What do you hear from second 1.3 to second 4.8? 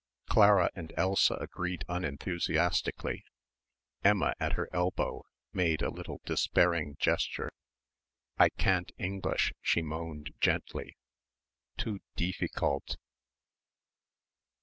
agreed unenthusiastically. Emma, at her